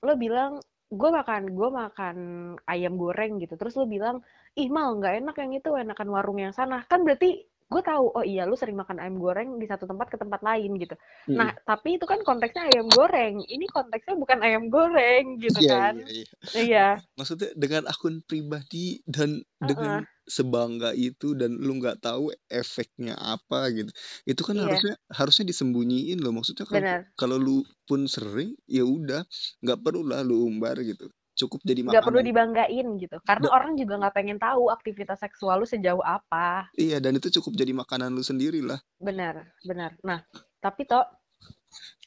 lo 0.03 0.15
bilang 0.15 0.60
gue 0.89 1.10
makan 1.13 1.41
gue 1.53 1.69
makan 1.69 2.17
ayam 2.65 2.93
goreng 2.98 3.38
gitu. 3.41 3.53
Terus 3.60 3.74
lo 3.77 3.86
bilang 3.86 4.25
ih 4.58 4.69
mal 4.74 4.98
nggak 4.98 5.13
enak 5.22 5.36
yang 5.41 5.51
itu 5.53 5.69
enakan 5.77 6.10
warung 6.10 6.39
yang 6.41 6.53
sana. 6.53 6.84
Kan 6.89 7.05
berarti 7.05 7.46
gue 7.69 7.81
tahu 7.85 8.05
oh 8.17 8.25
iya 8.25 8.49
lu 8.49 8.57
sering 8.57 8.73
makan 8.73 8.97
ayam 8.97 9.21
goreng 9.21 9.61
di 9.61 9.69
satu 9.69 9.85
tempat 9.85 10.09
ke 10.09 10.17
tempat 10.17 10.41
lain 10.41 10.73
gitu 10.81 10.97
hmm. 11.29 11.38
nah 11.38 11.53
tapi 11.61 12.01
itu 12.01 12.05
kan 12.09 12.25
konteksnya 12.25 12.65
ayam 12.65 12.89
goreng 12.89 13.45
ini 13.45 13.69
konteksnya 13.69 14.17
bukan 14.17 14.41
ayam 14.41 14.73
goreng 14.73 15.38
gitu 15.38 15.61
yeah, 15.61 15.93
kan 15.93 15.93
iya, 16.09 16.09
iya. 16.09 16.25
iya 16.65 16.88
maksudnya 17.13 17.53
dengan 17.53 17.85
akun 17.85 18.25
pribadi 18.25 19.05
dan 19.05 19.38
uh 19.38 19.45
-uh. 19.45 19.67
dengan 19.69 19.93
sebangga 20.25 20.97
itu 20.97 21.38
dan 21.38 21.57
lu 21.57 21.77
nggak 21.77 22.01
tahu 22.01 22.33
efeknya 22.49 23.17
apa 23.17 23.69
gitu 23.69 23.91
itu 24.25 24.41
kan 24.41 24.57
yeah. 24.57 24.65
harusnya 24.65 24.93
harusnya 25.13 25.45
disembunyiin 25.45 26.21
loh 26.21 26.33
maksudnya 26.33 26.65
kalau 26.65 27.05
kalau 27.17 27.38
lu 27.38 27.57
pun 27.85 28.09
sering 28.09 28.57
ya 28.65 28.81
udah 28.81 29.25
nggak 29.61 29.79
perlu 29.81 30.05
lah 30.09 30.25
lu 30.25 30.45
umbar 30.45 30.77
gitu 30.81 31.09
cukup 31.39 31.63
jadi 31.63 31.88
makanan. 31.88 31.96
Gak 31.96 32.08
perlu 32.12 32.22
dibanggain 32.22 32.88
gitu. 33.00 33.17
Karena 33.24 33.48
gak. 33.48 33.55
orang 33.55 33.72
juga 33.79 33.93
nggak 34.03 34.15
pengen 34.19 34.38
tahu 34.38 34.63
aktivitas 34.67 35.24
seksual 35.24 35.63
lu 35.63 35.67
sejauh 35.67 36.03
apa. 36.03 36.67
Iya, 36.75 37.00
dan 37.00 37.15
itu 37.15 37.31
cukup 37.39 37.55
jadi 37.55 37.72
makanan 37.72 38.12
lu 38.12 38.24
sendiri 38.24 38.60
lah. 38.60 38.79
Benar, 39.00 39.48
benar. 39.63 39.96
Nah, 40.03 40.19
tapi 40.60 40.84
toh 40.84 41.08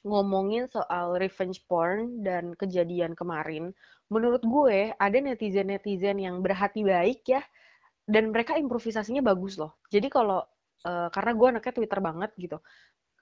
ngomongin 0.03 0.67
soal 0.67 1.17
revenge 1.17 1.63
porn 1.71 2.21
dan 2.27 2.53
kejadian 2.59 3.15
kemarin, 3.15 3.71
menurut 4.11 4.43
gue 4.43 4.91
ada 4.99 5.19
netizen-netizen 5.23 6.19
yang 6.19 6.43
berhati 6.43 6.83
baik 6.83 7.23
ya, 7.25 7.41
dan 8.05 8.35
mereka 8.35 8.59
improvisasinya 8.59 9.23
bagus 9.23 9.57
loh. 9.57 9.79
Jadi 9.89 10.11
kalau 10.11 10.43
uh, 10.85 11.09
karena 11.15 11.33
gue 11.39 11.47
anaknya 11.55 11.73
Twitter 11.79 12.01
banget 12.03 12.31
gitu, 12.35 12.59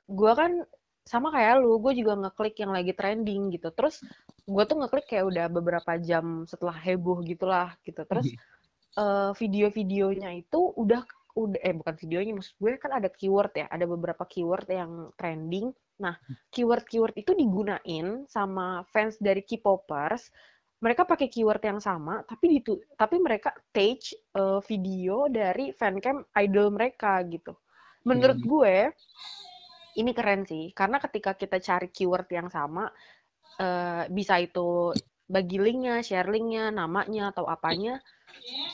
gue 0.09 0.33
kan 0.33 0.65
sama 1.11 1.35
kayak 1.35 1.59
lu, 1.59 1.83
gue 1.83 1.99
juga 1.99 2.15
ngeklik 2.15 2.63
yang 2.63 2.71
lagi 2.71 2.95
trending 2.95 3.51
gitu. 3.51 3.75
Terus 3.75 3.99
gue 4.47 4.63
tuh 4.63 4.79
ngeklik 4.79 5.11
kayak 5.11 5.27
udah 5.27 5.47
beberapa 5.51 5.99
jam 5.99 6.47
setelah 6.47 6.79
heboh 6.79 7.19
gitulah 7.27 7.75
gitu. 7.83 8.07
Terus 8.07 8.31
uh, 8.95 9.35
video-videonya 9.35 10.39
itu 10.39 10.71
udah 10.79 11.03
udah 11.35 11.59
eh 11.63 11.75
bukan 11.75 11.95
videonya 11.95 12.33
maksud 12.39 12.55
gue 12.59 12.79
kan 12.79 12.95
ada 12.95 13.11
keyword 13.11 13.51
ya, 13.59 13.67
ada 13.67 13.91
beberapa 13.91 14.23
keyword 14.23 14.71
yang 14.71 15.11
trending. 15.19 15.75
Nah, 16.01 16.15
keyword-keyword 16.55 17.13
itu 17.19 17.35
digunain 17.37 18.25
sama 18.31 18.87
fans 18.89 19.19
dari 19.19 19.43
K-popers. 19.45 20.31
Mereka 20.81 21.05
pakai 21.05 21.29
keyword 21.29 21.61
yang 21.61 21.77
sama, 21.77 22.25
tapi 22.25 22.57
itu 22.57 22.81
tapi 22.97 23.21
mereka 23.21 23.53
take 23.75 24.17
uh, 24.33 24.65
video 24.65 25.29
dari 25.29 25.77
fancam 25.77 26.25
idol 26.41 26.73
mereka 26.73 27.21
gitu. 27.29 27.53
Menurut 28.09 28.41
gue 28.41 28.89
ini 30.01 30.17
keren 30.17 30.49
sih 30.49 30.73
karena 30.73 30.97
ketika 30.99 31.37
kita 31.37 31.61
cari 31.61 31.93
keyword 31.93 32.29
yang 32.33 32.49
sama 32.49 32.89
uh, 33.61 34.05
bisa 34.09 34.41
itu 34.41 34.97
bagi 35.31 35.63
linknya, 35.63 36.03
share 36.03 36.27
linknya, 36.27 36.75
namanya 36.75 37.31
atau 37.31 37.47
apanya 37.47 38.03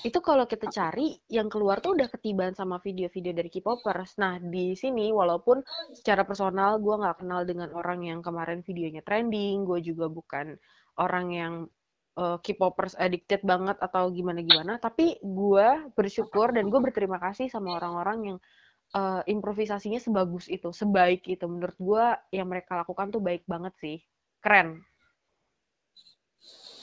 itu 0.04 0.21
kalau 0.25 0.45
kita 0.49 0.68
cari 0.73 1.16
yang 1.28 1.49
keluar 1.52 1.80
tuh 1.85 1.97
udah 1.97 2.09
ketiban 2.12 2.52
sama 2.56 2.80
video-video 2.80 3.33
dari 3.37 3.52
K-popers. 3.52 4.16
Nah 4.16 4.40
di 4.40 4.73
sini 4.73 5.12
walaupun 5.12 5.61
secara 5.92 6.25
personal 6.25 6.80
gue 6.80 6.97
nggak 6.97 7.25
kenal 7.25 7.45
dengan 7.45 7.73
orang 7.76 8.04
yang 8.09 8.21
kemarin 8.25 8.64
videonya 8.64 9.04
trending, 9.04 9.68
gue 9.68 9.85
juga 9.85 10.09
bukan 10.09 10.56
orang 10.97 11.26
yang 11.33 11.54
uh, 12.16 12.40
K-popers 12.40 12.97
addicted 12.97 13.45
banget 13.45 13.76
atau 13.80 14.09
gimana-gimana, 14.09 14.80
tapi 14.80 15.21
gue 15.21 15.68
bersyukur 15.92 16.56
dan 16.56 16.73
gue 16.73 16.80
berterima 16.80 17.21
kasih 17.21 17.52
sama 17.52 17.76
orang-orang 17.76 18.18
yang 18.33 18.38
uh, 18.95 19.23
improvisasinya 19.26 19.99
sebagus 19.99 20.47
itu, 20.47 20.71
sebaik 20.71 21.26
itu. 21.26 21.45
Menurut 21.49 21.78
gue 21.81 22.05
yang 22.37 22.47
mereka 22.47 22.78
lakukan 22.78 23.11
tuh 23.11 23.25
baik 23.25 23.43
banget 23.49 23.75
sih. 23.81 23.99
Keren. 24.38 24.85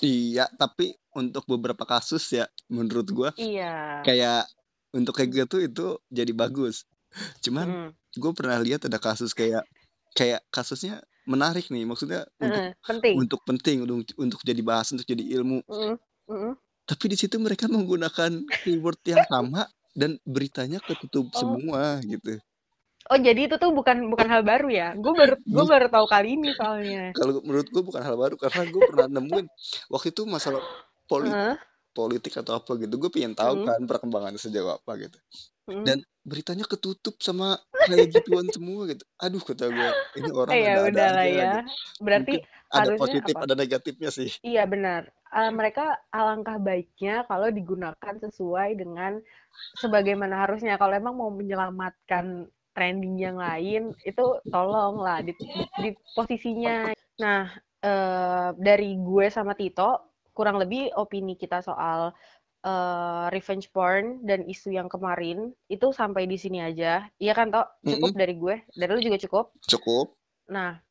Iya, 0.03 0.51
tapi 0.59 0.91
untuk 1.15 1.47
beberapa 1.47 1.87
kasus 1.87 2.27
ya 2.35 2.49
menurut 2.67 3.07
gue 3.07 3.29
iya. 3.39 4.03
kayak 4.03 4.51
untuk 4.91 5.15
kayak 5.15 5.47
gitu 5.47 5.63
itu 5.63 5.85
jadi 6.11 6.35
bagus. 6.35 6.83
Cuman 7.39 7.67
hmm. 7.95 8.19
gue 8.19 8.31
pernah 8.35 8.59
lihat 8.59 8.83
ada 8.83 8.99
kasus 8.99 9.31
kayak 9.31 9.63
kayak 10.11 10.43
kasusnya 10.51 10.99
menarik 11.23 11.71
nih, 11.71 11.87
maksudnya 11.87 12.27
untuk 12.35 12.75
penting. 12.83 13.15
untuk 13.15 13.41
penting 13.47 13.77
untuk 13.87 14.11
untuk 14.19 14.39
jadi 14.43 14.59
bahas 14.59 14.91
untuk 14.91 15.07
jadi 15.07 15.23
ilmu. 15.39 15.63
Hmm. 15.71 15.95
Hmm. 16.27 16.53
Tapi 16.83 17.05
di 17.07 17.15
situ 17.15 17.39
mereka 17.39 17.71
menggunakan 17.71 18.43
keyword 18.67 18.99
yang 19.07 19.23
sama 19.31 19.71
dan 19.93 20.17
beritanya 20.25 20.81
ketutup 20.81 21.29
oh. 21.31 21.37
semua 21.37 22.01
gitu. 22.03 22.41
Oh 23.11 23.19
jadi 23.19 23.51
itu 23.51 23.55
tuh 23.59 23.75
bukan 23.75 24.07
bukan 24.07 24.27
hal 24.31 24.47
baru 24.47 24.71
ya? 24.71 24.95
Gue 24.95 25.11
baru 25.11 25.35
gue 25.35 25.65
baru 25.67 25.87
tahu 25.91 26.05
kali 26.07 26.39
ini 26.39 26.55
soalnya. 26.55 27.11
Kalau 27.11 27.43
menurut 27.43 27.67
gue 27.67 27.83
bukan 27.83 27.99
hal 27.99 28.15
baru 28.15 28.35
karena 28.39 28.63
gue 28.71 28.81
pernah 28.87 29.07
nemuin 29.19 29.47
waktu 29.91 30.07
itu 30.15 30.23
masalah 30.23 30.63
politik, 31.11 31.35
uh. 31.35 31.57
politik 31.91 32.33
atau 32.39 32.63
apa 32.63 32.79
gitu. 32.79 32.95
Gue 32.95 33.11
pengen 33.11 33.35
tahu 33.35 33.63
hmm. 33.63 33.67
kan 33.67 33.81
perkembangannya 33.83 34.39
sejauh 34.39 34.71
apa 34.71 34.91
gitu. 34.95 35.19
Hmm. 35.67 35.83
Dan 35.83 35.99
beritanya 36.23 36.63
ketutup 36.63 37.19
sama 37.19 37.59
kayak 37.91 38.07
gituan 38.15 38.47
semua 38.55 38.87
gitu. 38.87 39.03
Aduh 39.19 39.43
kata 39.43 39.67
gue 39.67 39.89
ini 40.23 40.29
orang 40.31 40.53
ya 40.63 40.73
udah 40.87 41.07
lah 41.11 41.27
ya. 41.27 41.51
Gitu. 41.59 41.59
Berarti 42.07 42.33
Mungkin 42.39 42.71
ada 42.71 42.91
positif 42.95 43.35
apa? 43.35 43.43
ada 43.43 43.53
negatifnya 43.59 44.09
sih. 44.15 44.29
Iya 44.47 44.63
benar. 44.63 45.11
Uh, 45.33 45.49
mereka 45.49 45.97
alangkah 46.13 46.61
baiknya 46.61 47.25
kalau 47.25 47.49
digunakan 47.49 48.13
sesuai 48.21 48.77
dengan 48.77 49.17
sebagaimana 49.81 50.45
harusnya. 50.45 50.77
Kalau 50.77 50.93
emang 50.93 51.17
mau 51.17 51.33
menyelamatkan 51.33 52.45
trending 52.73 53.17
yang 53.17 53.37
lain 53.41 53.97
itu 54.05 54.25
tolong 54.49 55.01
lah 55.01 55.25
di, 55.25 55.33
di, 55.37 55.49
di 55.81 55.89
posisinya. 56.13 56.93
Nah, 57.17 57.49
uh, 57.81 58.53
dari 58.57 58.93
gue 58.97 59.25
sama 59.33 59.57
Tito 59.57 60.13
kurang 60.33 60.57
lebih 60.57 60.89
opini 60.97 61.37
kita 61.37 61.61
soal 61.61 62.13
uh, 62.65 63.25
revenge 63.29 63.69
porn 63.69 64.25
dan 64.25 64.45
isu 64.49 64.73
yang 64.73 64.89
kemarin 64.89 65.53
itu 65.69 65.93
sampai 65.93 66.25
di 66.25 66.37
sini 66.41 66.61
aja. 66.61 67.05
Iya 67.21 67.33
kan, 67.37 67.53
Tok? 67.53 67.85
Cukup 67.85 68.09
mm 68.09 68.13
-hmm. 68.13 68.21
dari 68.21 68.33
gue. 68.37 68.55
Dari 68.73 68.89
lu 68.89 69.01
juga 69.01 69.17
cukup? 69.21 69.45
Cukup. 69.69 70.17
Nah, 70.49 70.81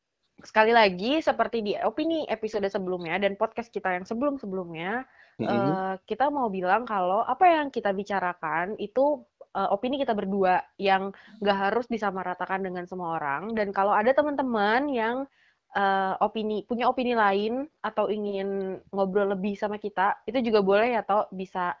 sekali 0.41 0.73
lagi 0.73 1.21
seperti 1.21 1.61
di 1.61 1.73
opini 1.77 2.25
episode 2.25 2.65
sebelumnya 2.65 3.21
dan 3.21 3.37
podcast 3.37 3.69
kita 3.69 3.93
yang 3.93 4.05
sebelum-sebelumnya, 4.07 5.05
mm 5.37 5.45
-hmm. 5.45 5.49
uh, 5.49 5.95
kita 6.09 6.33
mau 6.33 6.49
bilang 6.49 6.89
kalau 6.89 7.21
apa 7.21 7.45
yang 7.45 7.67
kita 7.69 7.93
bicarakan 7.93 8.73
itu 8.81 9.21
uh, 9.53 9.69
opini 9.69 10.01
kita 10.01 10.17
berdua 10.17 10.65
yang 10.81 11.13
nggak 11.39 11.57
harus 11.69 11.85
disamaratakan 11.87 12.65
dengan 12.65 12.89
semua 12.89 13.21
orang. 13.21 13.53
Dan 13.53 13.69
kalau 13.69 13.93
ada 13.93 14.09
teman-teman 14.11 14.89
yang 14.89 15.29
uh, 15.77 16.13
opini 16.21 16.65
punya 16.65 16.89
opini 16.89 17.13
lain 17.17 17.65
atau 17.81 18.09
ingin 18.09 18.79
ngobrol 18.93 19.33
lebih 19.33 19.57
sama 19.57 19.77
kita 19.77 20.17
itu 20.29 20.39
juga 20.41 20.61
boleh 20.61 20.97
atau 20.97 21.25
bisa 21.33 21.73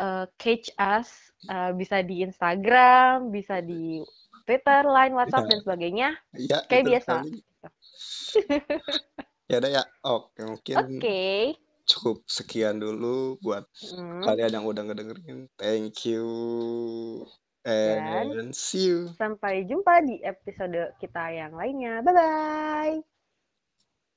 uh, 0.00 0.24
catch 0.36 0.72
us 0.76 1.32
uh, 1.48 1.72
bisa 1.76 2.04
di 2.04 2.24
Instagram 2.24 3.32
bisa 3.32 3.60
di 3.64 4.04
Twitter, 4.50 4.82
Line, 4.82 5.14
WhatsApp 5.14 5.46
ya. 5.46 5.48
dan 5.54 5.60
sebagainya 5.62 6.08
ya, 6.34 6.58
kayak 6.66 6.84
biasa. 6.90 7.14
ya 9.50 9.58
udah 9.58 9.70
ya 9.70 9.82
oke 10.06 10.38
mungkin 10.46 11.02
okay. 11.02 11.58
cukup 11.86 12.22
sekian 12.30 12.78
dulu 12.78 13.34
buat 13.42 13.66
hmm. 13.82 14.22
kalian 14.22 14.62
yang 14.62 14.66
udah 14.66 14.82
ngedengerin 14.86 15.50
thank 15.58 16.06
you 16.06 16.26
and 17.66 18.30
dan 18.30 18.50
see 18.54 18.94
you 18.94 19.10
sampai 19.18 19.66
jumpa 19.66 20.06
di 20.06 20.22
episode 20.22 20.94
kita 21.02 21.34
yang 21.34 21.50
lainnya 21.58 21.98
bye 22.06 22.14
bye 22.14 23.02